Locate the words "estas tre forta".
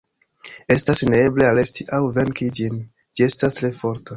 3.31-4.09